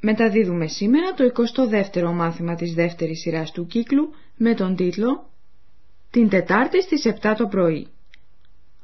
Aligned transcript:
Μεταδίδουμε 0.00 0.66
σήμερα 0.66 1.14
το 1.14 1.24
22ο 1.34 2.12
μάθημα 2.12 2.54
της 2.54 2.74
δεύτερης 2.74 3.20
σειράς 3.20 3.50
του 3.52 3.66
κύκλου 3.66 4.10
με 4.36 4.54
τον 4.54 4.76
τίτλο 4.76 5.30
«Την 6.10 6.28
Τετάρτη 6.28 6.82
στις 6.82 7.06
7 7.22 7.34
το 7.36 7.46
πρωί». 7.46 7.86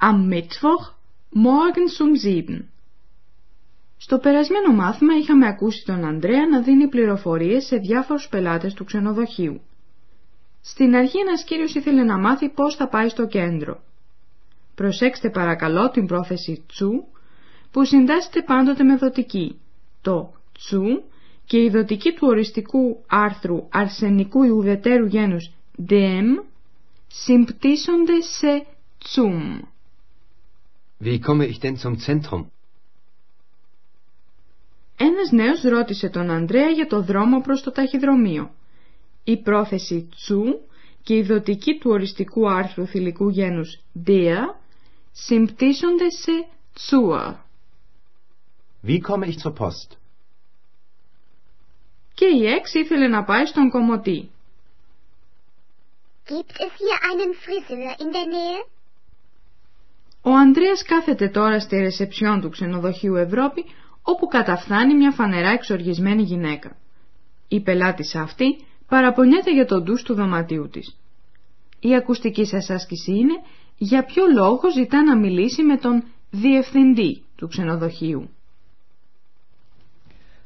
Am 0.01 0.33
Mittwoch 0.33 0.95
morgens 1.34 1.97
um 2.02 2.48
7. 2.48 2.65
Στο 3.97 4.19
περασμένο 4.19 4.73
μάθημα 4.73 5.15
είχαμε 5.16 5.47
ακούσει 5.47 5.84
τον 5.84 6.05
Ανδρέα 6.05 6.47
να 6.48 6.60
δίνει 6.62 6.88
πληροφορίες 6.88 7.65
σε 7.65 7.77
διάφορους 7.77 8.29
πελάτες 8.29 8.74
του 8.74 8.85
ξενοδοχείου. 8.85 9.60
Στην 10.62 10.95
αρχή 10.95 11.19
ένας 11.19 11.45
κύριος 11.45 11.74
ήθελε 11.74 12.02
να 12.02 12.19
μάθει 12.19 12.48
πώς 12.48 12.74
θα 12.77 12.88
πάει 12.88 13.09
στο 13.09 13.27
κέντρο. 13.27 13.80
Προσέξτε 14.74 15.30
παρακαλώ 15.30 15.91
την 15.91 16.07
πρόθεση 16.07 16.65
τσου 16.69 17.05
που 17.71 17.85
συντάσσεται 17.85 18.43
πάντοτε 18.43 18.85
με 18.85 18.96
δοτική. 18.96 19.60
Το 20.02 20.32
τσου 20.59 21.02
και 21.45 21.62
η 21.62 21.68
δοτική 21.71 22.12
του 22.12 22.26
οριστικού 22.29 23.04
άρθρου 23.07 23.66
αρσενικού 23.71 24.43
ιουδετέρου 24.43 25.07
γένους 25.07 25.51
dem 25.88 26.45
συμπτύσσονται 27.09 28.21
σε 28.21 28.66
τσουμ. 28.98 29.60
Wie 31.04 31.18
komme 31.21 31.45
ich 31.46 31.59
denn 31.60 31.76
zum 31.76 31.96
Zentrum? 32.07 32.45
Ένας 34.98 35.30
νέος 35.30 35.63
ρώτησε 35.63 36.09
τον 36.09 36.30
Ανδρέα 36.30 36.68
για 36.68 36.87
το 36.87 37.02
δρόμο 37.02 37.41
προς 37.41 37.63
το 37.63 37.70
ταχυδρομείο. 37.70 38.51
Η 39.24 39.37
πρόθεση 39.37 40.09
τσου 40.16 40.43
και 41.02 41.15
η 41.16 41.23
δοτική 41.23 41.79
του 41.79 41.91
οριστικού 41.91 42.48
άρθρου 42.51 42.87
θηλυκού 42.87 43.29
γένους 43.29 43.79
der 44.07 44.54
συμπτύσσονται 45.13 46.10
σε 46.10 46.32
zur. 46.91 47.35
Wie 48.87 49.01
komme 49.01 49.26
ich 49.26 49.38
zur 49.38 49.52
Post? 49.52 50.05
Και 52.19 52.27
η 52.27 52.47
Εξ 52.47 52.75
ήθελε 52.75 53.09
να 53.09 53.25
πάει 53.25 53.47
στον 53.47 53.71
κομμωτή. 53.71 54.31
Gibt 56.29 56.57
es 56.65 56.73
hier 56.83 56.99
einen 57.11 57.33
Friseur 57.43 57.93
in 58.03 58.11
der 58.15 58.27
Nähe? 58.35 58.61
Ο 60.23 60.31
Ανδρέας 60.31 60.83
κάθεται 60.83 61.29
τώρα 61.29 61.61
στη 61.61 61.77
ρεσεψιόν 61.77 62.41
του 62.41 62.49
ξενοδοχείου 62.49 63.15
Ευρώπη, 63.17 63.65
όπου 64.03 64.27
καταφθάνει 64.27 64.94
μια 64.94 65.11
φανερά 65.11 65.49
εξοργισμένη 65.49 66.22
γυναίκα. 66.22 66.77
Η 67.49 67.61
πελάτης 67.61 68.15
αυτή 68.15 68.65
παραπονιέται 68.89 69.53
για 69.53 69.67
τον 69.67 69.83
ντους 69.83 70.03
του 70.03 70.15
δωματίου 70.15 70.69
της. 70.69 70.97
Η 71.81 71.94
ακουστική 71.94 72.44
σας 72.44 72.71
άσκηση 72.71 73.12
είναι 73.12 73.34
για 73.78 74.05
ποιο 74.05 74.25
λόγο 74.34 74.71
ζητά 74.71 75.03
να 75.03 75.17
μιλήσει 75.17 75.62
με 75.62 75.77
τον 75.77 76.05
διευθυντή 76.31 77.22
του 77.37 77.49
ξενοδοχείου. 77.49 78.31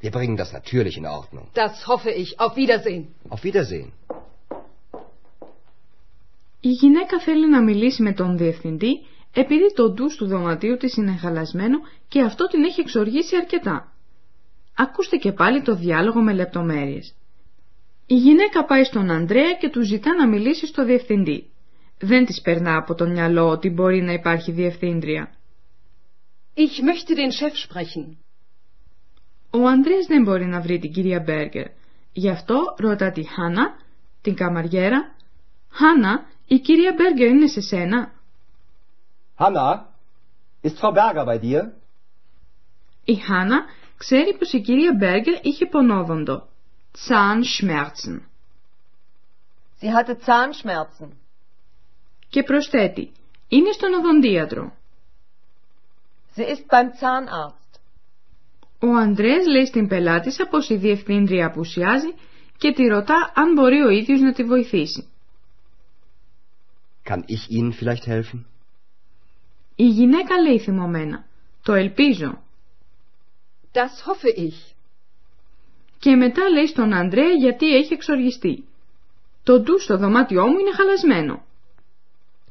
Wir 0.00 0.10
bringen 0.10 0.36
das 0.36 0.52
natürlich 0.52 0.96
in 0.96 1.06
Ordnung. 1.06 1.44
Das 1.54 1.86
hoffe 1.86 2.10
ich. 2.10 2.28
Auf 2.44 2.56
Wiedersehen. 2.56 3.04
Auf 3.28 3.42
Wiedersehen. 3.44 3.92
Η 6.60 6.68
γυναίκα 6.68 7.20
θέλει 7.20 7.48
να 7.48 7.62
μιλήσει 7.62 8.02
με 8.02 8.12
τον 8.12 8.36
διευθυντή 8.36 9.00
επειδή 9.34 9.74
το 9.74 9.90
ντους 9.90 10.16
του 10.16 10.26
δωματίου 10.26 10.76
της 10.76 10.96
είναι 10.96 11.16
χαλασμένο 11.16 11.78
και 12.08 12.20
αυτό 12.20 12.46
την 12.46 12.64
έχει 12.64 12.80
εξοργήσει 12.80 13.36
αρκετά. 13.36 13.92
Ακούστε 14.74 15.16
και 15.16 15.32
πάλι 15.32 15.62
το 15.62 15.74
διάλογο 15.74 16.20
με 16.22 16.32
λεπτομέρειες. 16.32 17.14
Η 18.06 18.14
γυναίκα 18.14 18.64
πάει 18.64 18.84
στον 18.84 19.10
Ανδρέα 19.10 19.52
και 19.52 19.68
του 19.68 19.82
ζητά 19.82 20.14
να 20.14 20.28
μιλήσει 20.28 20.66
στο 20.66 20.84
διευθυντή. 20.84 21.50
Δεν 21.98 22.24
της 22.24 22.40
περνά 22.40 22.76
από 22.76 22.94
το 22.94 23.06
μυαλό 23.06 23.48
ότι 23.48 23.70
μπορεί 23.70 24.02
να 24.02 24.12
υπάρχει 24.12 24.52
διευθύντρια. 24.52 25.34
Ich 26.54 26.82
möchte 26.88 27.14
den 27.14 27.30
Chef 27.38 27.54
sprechen. 27.66 28.16
Ο 29.50 29.66
Ανδρέας 29.66 30.06
δεν 30.06 30.22
μπορεί 30.22 30.46
να 30.46 30.60
βρει 30.60 30.78
την 30.78 30.92
κυρία 30.92 31.20
Μπέργκερ. 31.20 31.66
Γι' 32.12 32.28
αυτό 32.28 32.74
ρωτά 32.78 33.10
τη 33.10 33.22
Χάνα, 33.22 33.76
την 34.22 34.34
καμαριέρα, 34.34 35.14
«Χάνα, 35.70 36.26
η 36.46 36.58
κυρία 36.58 36.94
Μπέργκερ 36.96 37.28
είναι 37.28 37.46
σε 37.46 37.60
σένα» 37.60 38.12
Hanna, 39.38 39.86
ist 40.62 40.78
Frau 40.78 40.92
Berger 40.92 41.24
bei 41.24 41.38
dir? 41.38 41.72
Η 43.04 43.14
Χάνα 43.14 43.64
ξέρει 43.96 44.36
πως 44.38 44.52
η 44.52 44.60
κυρία 44.60 44.94
Μπέργκερ 44.98 45.38
είχε 45.42 45.66
πονόδοντο. 45.66 46.48
Zahnschmerzen. 47.08 48.20
Sie 49.80 49.92
hatte 49.92 50.16
Zahnschmerzen. 50.26 51.08
Και 52.28 52.42
προσθέτει, 52.42 53.12
είναι 53.48 53.72
στον 53.72 53.92
οδοντίατρο. 53.92 54.72
Sie 56.36 56.44
ist 56.44 56.66
beim 56.68 56.90
Zahnarzt. 57.00 57.59
Ο 58.82 58.94
Ανδρέας 58.96 59.46
λέει 59.46 59.66
στην 59.66 59.88
πελάτησα 59.88 60.46
πως 60.46 60.68
η 60.68 60.76
διευθύντρια 60.76 61.46
απουσιάζει 61.46 62.14
και 62.58 62.72
τη 62.72 62.86
ρωτά 62.86 63.32
αν 63.34 63.52
μπορεί 63.52 63.80
ο 63.80 63.88
ίδιος 63.88 64.20
να 64.20 64.32
τη 64.32 64.44
βοηθήσει. 64.44 65.08
Kann 67.04 67.24
ich 67.26 67.50
Ihnen 67.50 67.72
vielleicht 67.72 68.06
helfen? 68.06 68.44
Η 69.76 69.86
γυναίκα 69.86 70.40
λέει 70.40 70.58
θυμωμένα. 70.58 71.24
Το 71.62 71.72
ελπίζω. 71.72 72.42
Das 73.72 74.02
hoffe 74.06 74.38
ich. 74.38 74.74
Και 75.98 76.16
μετά 76.16 76.48
λέει 76.48 76.66
στον 76.66 76.92
Ανδρέα 76.92 77.30
γιατί 77.30 77.74
έχει 77.74 77.92
εξοργιστεί. 77.92 78.64
Το 79.42 79.60
ντου 79.60 79.80
στο 79.80 79.96
δωμάτιό 79.96 80.46
μου 80.46 80.58
είναι 80.58 80.72
χαλασμένο. 80.72 81.44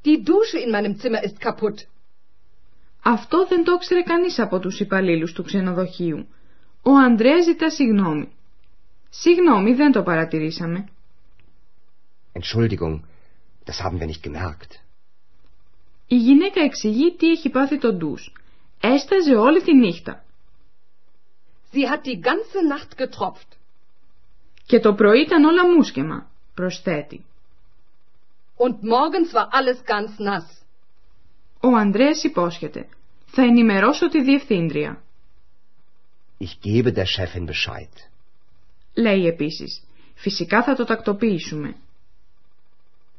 Die 0.03 0.23
Dusche 0.23 0.59
in 0.65 0.71
meinem 0.71 0.95
Zimmer 1.01 1.23
ist 1.23 1.39
kaputt. 1.39 1.77
Αυτό 3.03 3.45
δεν 3.47 3.63
το 3.63 3.71
ήξερε 3.71 4.01
κανείς 4.01 4.39
από 4.39 4.59
τους 4.59 4.79
υπαλλήλους 4.79 5.33
του 5.33 5.43
ξενοδοχείου. 5.43 6.27
Ο 6.83 6.91
Ανδρέας 6.91 7.43
ζητά 7.43 7.69
συγγνώμη. 7.69 8.31
Συγγνώμη, 9.09 9.73
δεν 9.73 9.91
το 9.91 10.03
παρατηρήσαμε. 10.03 10.87
Entschuldigung, 12.33 12.99
das 13.65 13.79
haben 13.83 13.99
wir 13.99 14.07
nicht 14.07 14.23
gemerkt. 14.23 14.71
Η 16.07 16.15
γυναίκα 16.15 16.61
εξηγεί 16.61 17.15
τι 17.15 17.29
έχει 17.29 17.49
πάθει 17.49 17.77
το 17.77 17.93
ντους. 17.93 18.33
Έσταζε 18.81 19.35
όλη 19.35 19.61
τη 19.61 19.75
νύχτα. 19.75 20.23
Sie 21.71 21.85
hat 21.85 22.01
die 22.05 22.19
ganze 22.19 22.59
Nacht 22.71 23.01
getropft. 23.01 23.57
Και 24.65 24.79
το 24.79 24.93
πρωί 24.93 25.21
ήταν 25.21 25.43
όλα 25.43 25.73
μουσκεμα, 25.75 26.29
προσθέτει. 26.53 27.25
Und 28.57 28.75
morgens 28.83 29.33
war 29.33 29.47
alles 29.51 29.79
ganz 29.85 30.19
nass. 30.19 30.58
Ο 31.61 31.75
Ανδρέας 31.75 32.23
υπόσχεται. 32.23 32.87
Θα 33.25 33.41
ενημερώσω 33.41 34.09
τη 34.09 34.23
διευθύντρια. 34.23 35.03
Ich 36.39 36.67
gebe 36.67 36.93
der 36.93 37.05
Chefin 37.05 37.45
Bescheid. 37.45 38.09
Λέει 38.93 39.25
επίσης. 39.25 39.83
Φυσικά 40.15 40.63
θα 40.63 40.75
το 40.75 40.85
τακτοποιήσουμε. 40.85 41.75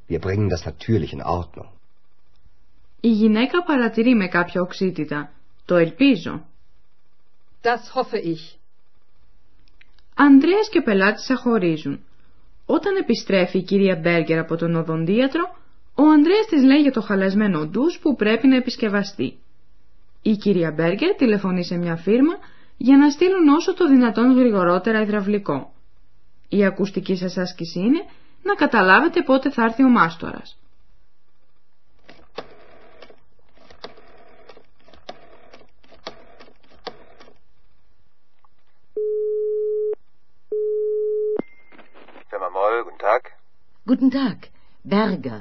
Wir 0.09 0.19
bringen 0.19 0.49
das 0.49 0.65
natürlich 0.65 1.13
in 1.13 1.23
Ordnung. 1.25 1.69
Η 3.01 3.09
γυναίκα 3.09 3.63
παρατηρεί 3.63 4.15
με 4.15 4.29
κάποια 4.29 4.61
οξύτητα. 4.61 5.33
Το 5.65 5.77
ελπίζω. 5.77 6.45
Das 7.63 7.93
hoffe 7.95 8.25
ich. 8.25 8.59
Ανδρέας 10.15 10.69
και 10.69 10.81
πελάτησα 10.81 11.37
χωρίζουν. 11.37 12.01
Όταν 12.67 12.97
επιστρέφει 12.97 13.59
η 13.59 13.63
κυρία 13.63 13.97
Μπέργκερ 13.97 14.39
από 14.39 14.57
τον 14.57 14.75
οδοντίατρο, 14.75 15.57
ο 16.03 16.11
Ανδρέας 16.11 16.47
της 16.47 16.63
λέει 16.63 16.81
για 16.81 16.93
το 16.93 17.01
χαλασμένο 17.01 17.67
ντους 17.67 17.99
που 17.99 18.15
πρέπει 18.17 18.47
να 18.47 18.57
επισκευαστεί. 18.57 19.39
Η 20.23 20.37
κυρία 20.37 20.71
Μπέργκερ 20.71 21.15
τηλεφωνεί 21.15 21.65
σε 21.65 21.77
μια 21.77 21.97
φίρμα 21.97 22.35
για 22.77 22.97
να 22.97 23.11
στείλουν 23.11 23.49
όσο 23.49 23.75
το 23.75 23.89
δυνατόν 23.89 24.33
γρηγορότερα 24.39 25.01
υδραυλικό. 25.01 25.73
Η 26.49 26.65
ακουστική 26.65 27.17
σας 27.17 27.37
άσκηση 27.37 27.79
είναι 27.79 28.05
να 28.43 28.55
καταλάβετε 28.55 29.23
πότε 29.23 29.51
θα 29.51 29.63
έρθει 29.63 29.85
ο 29.85 29.89
μάστορας. 29.89 30.59
Firma 42.31 42.51
Moll, 42.57 42.77
guten 42.87 42.99
Tag. 43.07 43.23
Guten 43.91 44.11
Tag, 44.17 44.39
Berger, 44.93 45.41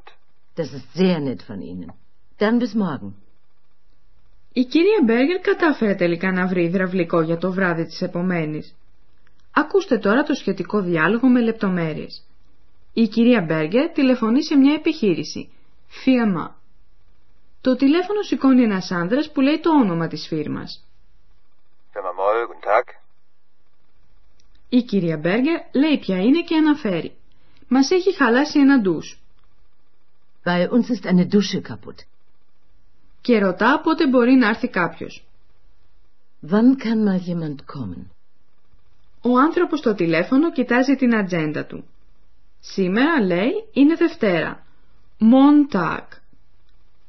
Das 0.55 0.73
ist 0.73 0.87
sehr 0.93 1.19
nett 1.19 1.41
von 1.43 1.61
Ihnen. 1.61 1.91
Dann 2.39 2.59
bis 2.59 2.73
morgen. 2.73 3.15
Η 4.53 4.63
κυρία 4.63 5.01
Μπέργκερ 5.03 5.39
κατάφερε 5.39 5.95
τελικά 5.95 6.31
να 6.31 6.47
βρει 6.47 6.63
υδραυλικό 6.63 7.21
για 7.21 7.37
το 7.37 7.51
βράδυ 7.51 7.85
της 7.85 8.01
επομένης. 8.01 8.75
Ακούστε 9.53 9.97
τώρα 9.97 10.23
το 10.23 10.33
σχετικό 10.33 10.81
διάλογο 10.81 11.27
με 11.27 11.41
λεπτομέρειες. 11.41 12.25
Η 12.93 13.07
κυρία 13.07 13.41
Μπέργκερ 13.41 13.89
τηλεφωνεί 13.89 14.43
σε 14.43 14.55
μια 14.55 14.73
επιχείρηση. 14.73 15.49
Φίαμα. 15.87 16.55
Το 17.61 17.75
τηλέφωνο 17.75 18.21
σηκώνει 18.21 18.63
ένας 18.63 18.91
άνδρας 18.91 19.31
που 19.31 19.41
λέει 19.41 19.59
το 19.59 19.69
όνομα 19.69 20.07
της 20.07 20.27
φίρμας. 20.27 20.85
Firma 21.93 22.13
Moll, 22.19 22.47
guten 22.47 22.69
Tag. 22.69 22.83
Η 24.69 24.81
κυρία 24.81 25.17
Μπέργκερ 25.17 25.59
λέει 25.71 25.97
ποια 25.99 26.17
είναι 26.17 26.41
και 26.41 26.55
αναφέρει. 26.55 27.15
Μας 27.67 27.91
έχει 27.91 28.15
χαλάσει 28.15 28.59
ένα 28.59 28.79
ντους. 28.81 29.20
Bei 30.43 30.69
uns 30.69 30.89
ist 30.89 31.05
eine 31.05 31.25
Dusche 31.25 31.61
kaputt. 31.61 32.05
Και 33.21 33.39
ρωτά 33.39 33.81
πότε 33.83 34.07
μπορεί 34.07 34.33
να 34.33 34.47
έρθει 34.47 34.67
κάποιος. 34.67 35.25
Wann 36.51 36.75
kann 36.83 37.03
mal 37.03 37.19
jemand 37.27 37.55
kommen? 37.65 38.09
Ο 39.21 39.37
άνθρωπος 39.37 39.79
στο 39.79 39.95
τηλέφωνο 39.95 40.51
κοιτάζει 40.51 40.95
την 40.95 41.15
ατζέντα 41.15 41.65
του. 41.65 41.85
Σήμερα, 42.59 43.21
λέει, 43.21 43.51
είναι 43.71 43.95
Δευτέρα. 43.95 44.63
Montag. 45.19 46.07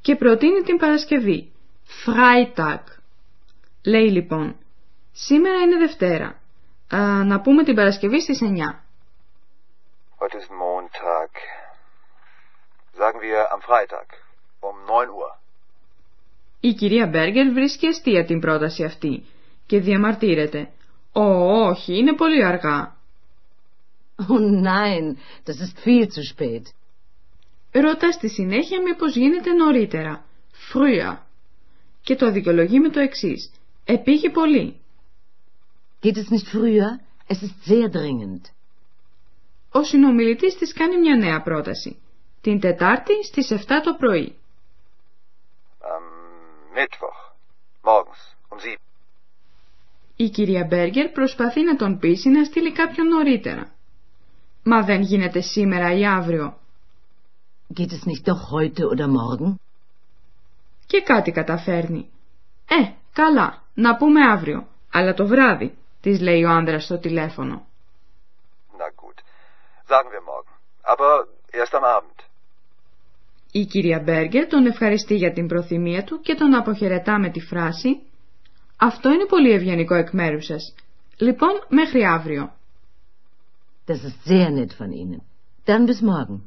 Και 0.01 0.17
προτείνει 0.17 0.63
την 0.63 0.77
Παρασκευή. 0.77 1.53
Freitag. 2.05 2.83
Λέει 3.85 4.11
λοιπόν, 4.11 4.57
σήμερα 5.13 5.59
είναι 5.59 5.77
Δευτέρα. 5.77 6.41
Α, 6.95 7.25
να 7.25 7.41
πούμε 7.41 7.65
την 7.65 7.75
Παρασκευή 7.75 8.21
στις 8.21 8.41
9. 8.43 8.47
Heute 10.19 10.37
ist 10.37 10.51
Montag. 10.51 11.62
Sagen 13.05 13.21
wir 13.21 13.39
am 13.55 13.61
Freitag 13.69 14.07
um 14.61 14.77
9 14.87 15.11
Uhr. 15.11 15.39
Η 16.61 16.73
κυρία 16.73 17.07
Μπέργκερ 17.07 17.53
βρίσκει 17.53 17.87
αστεία 17.87 18.25
την 18.25 18.41
πρόταση 18.41 18.85
αυτή 18.85 19.25
και 19.67 19.81
διαμαρτύρεται. 19.81 20.71
Ω, 21.13 21.23
όχι, 21.69 21.99
είναι 21.99 22.15
πολύ 22.15 22.45
αργά. 22.45 22.97
Oh 24.17 24.63
nein, 24.65 25.17
das 25.47 25.59
ist 25.61 25.79
viel 25.85 26.07
zu 26.07 26.23
spät. 26.35 26.63
Ρώτα 27.73 28.13
στη 28.13 28.29
συνέχεια 28.29 28.83
μήπως 28.83 29.15
γίνεται 29.15 29.53
νωρίτερα. 29.53 30.25
Früher. 30.73 31.17
Και 32.03 32.17
το 32.17 32.31
δικαιολογεί 32.31 32.81
με 32.81 32.89
το 32.89 33.01
εξής. 33.01 33.53
Επήγει 33.85 34.31
πολύ. 34.31 34.81
Geht 36.03 36.17
es 36.17 36.29
nicht 36.31 36.49
früher? 36.53 37.01
Es 37.27 37.43
ist 37.43 37.73
sehr 37.73 37.89
dringend. 37.91 38.41
Ο 39.73 39.83
συνομιλητής 39.83 40.57
της 40.59 40.73
κάνει 40.73 40.99
μια 40.99 41.17
νέα 41.17 41.43
πρόταση. 41.43 42.02
Την 42.43 42.61
Τετάρτη 42.61 43.25
στις 43.25 43.51
7 43.51 43.81
το 43.85 43.95
πρωί. 43.99 44.37
Am 45.81 46.05
Mittwoch. 46.77 47.21
Morgens 47.83 48.23
um 48.51 48.59
7. 48.59 48.77
Η 50.17 50.29
κυρία 50.29 50.65
Μπέργκερ 50.65 51.09
προσπαθεί 51.09 51.63
να 51.63 51.77
τον 51.77 51.99
πείσει 51.99 52.29
να 52.29 52.45
στείλει 52.45 52.73
κάποιον 52.73 53.07
νωρίτερα. 53.07 53.71
Μα 54.63 54.83
δεν 54.83 55.01
γίνεται 55.01 55.41
σήμερα 55.41 55.93
ή 55.93 56.07
αύριο. 56.07 56.59
Geht 57.79 57.93
es 57.93 58.07
nicht 58.07 58.25
doch 58.25 58.43
heute 58.53 58.83
oder 58.85 59.07
morgen? 59.07 59.55
Και 60.87 61.01
κάτι 61.03 61.31
καταφέρνει. 61.31 62.11
Ε, 62.69 62.93
καλά, 63.13 63.63
να 63.75 63.97
πούμε 63.97 64.31
αύριο, 64.31 64.67
αλλά 64.93 65.15
το 65.15 65.27
βράδυ, 65.27 65.77
της 66.01 66.21
λέει 66.21 66.45
ο 66.45 66.51
άνδρας 66.51 66.85
στο 66.85 66.99
τηλέφωνο. 66.99 67.67
Na 68.79 68.89
gut. 69.03 69.19
Sagen 69.89 70.11
wir 70.11 70.23
morgen. 70.33 70.53
Aber 70.83 71.27
erst 71.53 71.75
am 71.75 71.85
Abend. 71.85 72.32
Η 73.53 73.65
κυρία 73.65 74.01
Μπέργκερ 74.05 74.47
τον 74.47 74.67
ευχαριστεί 74.67 75.15
για 75.15 75.33
την 75.33 75.47
προθυμία 75.47 76.05
του 76.05 76.21
και 76.21 76.35
τον 76.35 76.55
αποχαιρετά 76.55 77.19
με 77.19 77.31
τη 77.31 77.41
φράση 77.41 78.01
«Αυτό 78.77 79.13
είναι 79.13 79.27
πολύ 79.29 79.51
ευγενικό 79.51 79.95
εκ 79.95 80.11
μέρους 80.13 80.45
σας. 80.45 80.75
Λοιπόν, 81.17 81.51
μέχρι 81.69 82.05
αύριο». 82.05 82.53
Das 83.87 84.01
ist 84.09 84.19
sehr 84.25 84.49
nett 84.51 84.73
von 84.79 84.91
Ihnen. 84.93 85.21
Dann 85.67 85.87
bis 85.87 86.01
morgen. 86.01 86.41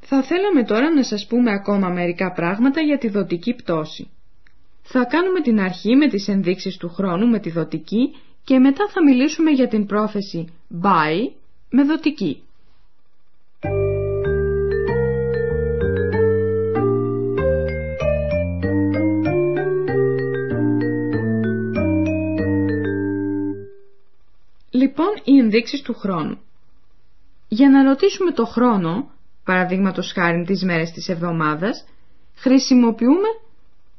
Θα 0.00 0.22
θέλαμε 0.22 0.64
τώρα 0.64 0.94
να 0.94 1.02
σας 1.02 1.26
πούμε 1.26 1.52
ακόμα 1.52 1.88
μερικά 1.88 2.32
πράγματα 2.32 2.80
για 2.80 2.98
τη 2.98 3.08
δοτική 3.08 3.54
πτώση. 3.54 4.10
Θα 4.82 5.04
κάνουμε 5.04 5.40
την 5.40 5.60
αρχή 5.60 5.96
με 5.96 6.08
τις 6.08 6.28
ενδείξεις 6.28 6.76
του 6.76 6.88
χρόνου 6.88 7.28
με 7.28 7.38
τη 7.38 7.50
δοτική 7.50 8.14
και 8.44 8.58
μετά 8.58 8.88
θα 8.88 9.02
μιλήσουμε 9.04 9.50
για 9.50 9.68
την 9.68 9.86
πρόθεση 9.86 10.44
by 10.82 11.30
με 11.70 11.82
δοτική. 11.82 12.42
Λοιπόν, 24.86 25.20
οι 25.24 25.38
ενδείξεις 25.38 25.82
του 25.82 25.94
χρόνου. 25.94 26.38
Για 27.48 27.70
να 27.70 27.82
ρωτήσουμε 27.82 28.30
το 28.32 28.46
χρόνο, 28.46 29.10
παραδείγματος 29.44 30.12
χάρη 30.12 30.44
τις 30.44 30.62
μέρες 30.62 30.90
της 30.90 31.08
εβδομάδας, 31.08 31.84
χρησιμοποιούμε 32.34 33.28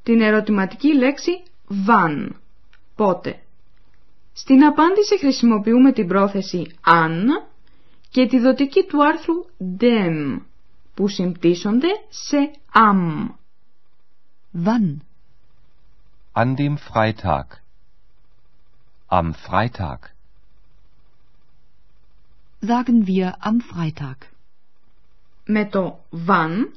την 0.03 0.21
ερωτηματική 0.21 0.93
λέξη 0.93 1.43
wann, 1.87 2.29
πότε. 2.95 3.39
Στην 4.33 4.63
απάντηση 4.63 5.19
χρησιμοποιούμε 5.19 5.91
την 5.91 6.07
πρόθεση 6.07 6.71
an 6.85 7.47
και 8.09 8.27
τη 8.27 8.39
δοτική 8.39 8.83
του 8.83 9.05
άρθρου 9.05 9.45
dem, 9.79 10.41
που 10.93 11.07
συμπτύσσονται 11.07 11.89
σε 12.09 12.51
am. 12.73 13.27
Wann? 14.65 14.97
An 16.33 16.55
dem 16.55 16.77
Freitag. 16.77 17.47
Am 19.09 19.33
Freitag. 19.33 20.16
Sagen 22.67 23.07
wir 23.07 23.37
am 23.39 23.61
Freitag. 23.61 24.17
Με 25.45 25.65
το 25.65 25.99
wann 26.27 26.71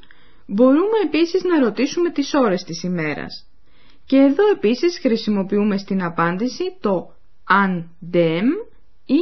μπορούμε 0.47 0.99
επίσης 1.05 1.43
να 1.43 1.59
ρωτήσουμε 1.59 2.11
τις 2.11 2.35
ώρες 2.35 2.63
της 2.65 2.83
ημέρας. 2.83 3.47
Και 4.07 4.17
εδώ 4.17 4.51
επίσης 4.51 4.99
χρησιμοποιούμε 4.99 5.77
στην 5.77 6.03
απάντηση 6.03 6.77
το 6.81 7.15
an 7.49 7.85
dem 8.13 8.47
ή 9.05 9.19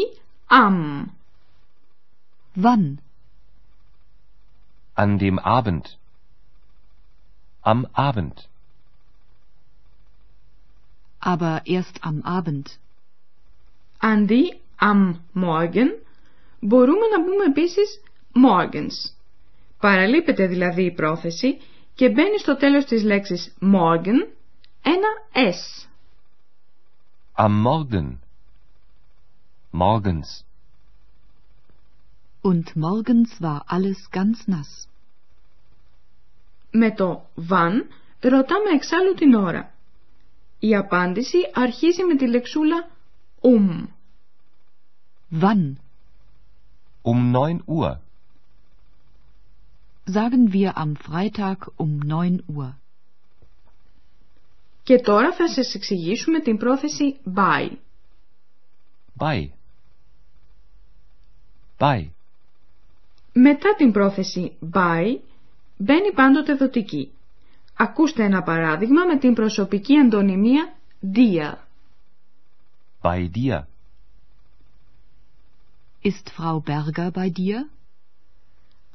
am. 0.48 1.04
Wann? 2.62 2.94
An 4.94 5.18
dem 5.18 5.38
Abend. 5.38 5.82
Am 7.62 7.82
Abend. 7.92 8.34
Aber 11.18 11.60
erst 11.64 11.98
am 12.00 12.22
Abend. 12.22 12.62
Αντί 14.00 14.60
am 14.80 15.14
morgen 15.32 16.06
μπορούμε 16.60 17.06
να 17.16 17.24
πούμε 17.24 17.44
επίσης 17.44 18.00
morgens. 18.34 19.14
Παραλείπεται 19.80 20.46
δηλαδή 20.46 20.84
η 20.84 20.92
πρόθεση 20.92 21.58
και 21.94 22.08
μπαίνει 22.08 22.38
στο 22.38 22.56
τέλος 22.56 22.84
της 22.84 23.02
λέξης 23.02 23.54
morgen 23.60 24.28
ένα 24.82 25.08
s. 25.32 25.88
Am 27.40 27.52
Morgen. 27.66 28.18
Morgens. 29.72 30.44
Und 32.42 32.66
morgens 32.76 33.30
war 33.40 33.60
alles 33.66 34.10
ganz 34.10 34.46
nass. 34.46 34.88
Με 36.70 36.90
το 36.94 37.26
wann 37.50 37.84
ρωτάμε 38.20 38.70
εξάλλου 38.74 39.14
την 39.14 39.34
ώρα. 39.34 39.72
Η 40.58 40.76
απάντηση 40.76 41.38
αρχίζει 41.54 42.04
με 42.04 42.16
τη 42.16 42.28
λεξούλα 42.28 42.88
um. 43.42 43.86
Wann? 45.40 45.87
Um 47.10 47.18
9 47.32 47.62
Uhr. 47.66 47.90
Sagen 50.16 50.52
wir 50.52 50.70
am 50.76 50.90
Freitag 50.96 51.58
um 51.76 51.92
9 52.00 52.42
Uhr. 52.46 52.74
Και 54.82 54.98
τώρα 54.98 55.32
θα 55.32 55.48
σας 55.48 55.74
εξηγήσουμε 55.74 56.40
την 56.40 56.56
πρόθεση 56.56 57.16
by. 57.34 57.68
Bei. 59.18 59.48
Bei. 61.78 62.06
Μετά 63.32 63.74
την 63.76 63.92
πρόθεση 63.92 64.52
by 64.74 65.16
μπαίνει 65.76 66.12
πάντοτε 66.14 66.54
δοτική. 66.54 67.10
Ακούστε 67.76 68.24
ένα 68.24 68.42
παράδειγμα 68.42 69.04
με 69.04 69.18
την 69.18 69.34
προσωπική 69.34 69.96
αντωνυμία 69.98 70.74
dir. 71.16 71.54
Bei 73.02 73.30
dir. 73.34 73.67
Ist 76.10 76.30
Frau 76.30 76.60
Berger 76.60 77.10
bei 77.10 77.28
dir? 77.28 77.68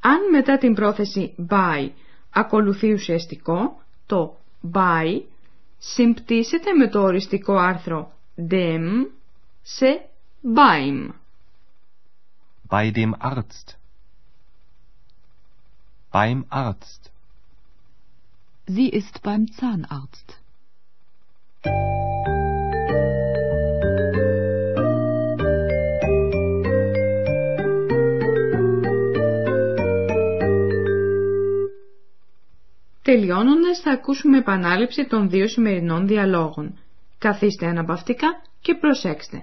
Αν 0.00 0.30
μετά 0.30 0.58
την 0.58 0.74
πρόθεση 0.74 1.34
by 1.48 1.88
ακολουθεί 2.30 2.92
ουσιαστικό, 2.92 3.82
το 4.06 4.36
by 4.72 5.20
συμπτήσεται 5.78 6.72
με 6.72 6.88
το 6.88 7.02
οριστικό 7.02 7.56
άρθρο 7.56 8.12
dem 8.50 9.06
σε 9.62 10.08
beim. 10.56 11.08
Bei 12.70 12.90
dem 12.90 13.14
Arzt. 13.18 13.78
Beim 16.12 16.44
Arzt. 16.48 17.10
Sie 18.66 18.88
ist 19.00 19.22
beim 19.22 19.46
Zahnarzt. 19.58 20.28
Τελειώνοντας 33.04 33.80
θα 33.80 33.90
ακούσουμε 33.90 34.38
επανάληψη 34.38 35.06
των 35.06 35.30
δύο 35.30 35.48
σημερινών 35.48 36.06
διαλόγων. 36.06 36.78
Καθίστε 37.18 37.66
αναπαυτικά 37.66 38.42
και 38.60 38.74
προσέξτε. 38.74 39.42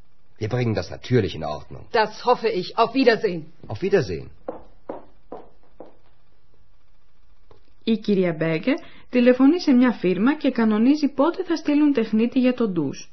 Wir 0.40 0.48
bringen 0.48 0.74
das 0.74 0.90
natürlich 0.90 1.34
in 1.34 1.44
Ordnung. 1.44 1.86
Das 1.92 2.24
hoffe 2.24 2.48
ich. 2.48 2.76
Auf 2.78 2.94
Wiedersehen. 2.94 3.52
Auf 3.66 3.80
Wiedersehen. 3.82 4.30
Η 7.84 7.96
κυρία 7.96 8.32
Μπέγκερ 8.32 8.76
τηλεφωνεί 9.10 9.60
σε 9.60 9.72
μια 9.72 9.92
φίρμα 9.92 10.36
και 10.36 10.50
κανονίζει 10.50 11.08
πότε 11.08 11.44
θα 11.44 11.56
στείλουν 11.56 11.92
τεχνίτη 11.92 12.38
για 12.38 12.54
το 12.54 12.68
ντους. 12.68 13.10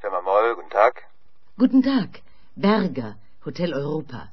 Firma 0.00 0.20
Moll, 0.28 0.54
guten 0.58 0.70
Tag. 0.78 0.94
Guten 1.56 1.82
Tag. 1.82 2.10
Berger, 2.54 3.12
Hotel 3.44 3.72
Europa. 3.72 4.32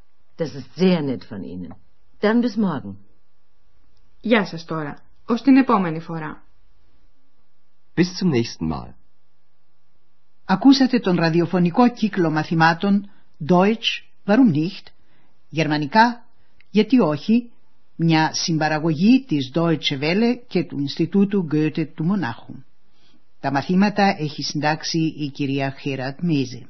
Das 0.41 0.55
ist 0.55 0.71
sehr 0.83 0.99
nett 1.09 1.23
von 1.31 1.41
Ihnen. 1.43 1.73
Dann 2.21 2.41
bis 2.41 2.55
morgen. 2.55 2.97
Γεια 4.21 4.45
σας 4.45 4.65
τώρα. 4.65 4.97
Ως 5.25 5.41
την 5.41 5.57
επόμενη 5.57 5.99
φορά. 5.99 6.43
Bis 7.95 8.15
zum 8.19 8.29
nächsten 8.29 8.71
Mal. 8.71 8.93
Ακούσατε 10.45 10.99
τον 10.99 11.15
ραδιοφωνικό 11.15 11.89
κύκλο 11.89 12.31
μαθημάτων 12.31 13.09
Deutsch, 13.49 14.03
warum 14.25 14.53
nicht, 14.53 14.85
γερμανικά, 15.49 16.25
γιατί 16.69 16.99
όχι, 16.99 17.51
μια 17.95 18.29
συμπαραγωγή 18.33 19.25
της 19.27 19.51
Deutsche 19.55 19.99
Welle 20.01 20.35
και 20.47 20.63
του 20.63 20.79
Ινστιτούτου 20.79 21.47
Goethe 21.51 21.87
του 21.95 22.03
Μονάχου. 22.03 22.53
Τα 23.39 23.51
μαθήματα 23.51 24.15
έχει 24.19 24.43
συντάξει 24.43 24.99
η 24.99 25.29
κυρία 25.29 25.75
Χέρατ 25.79 26.19
Μέζε. 26.21 26.67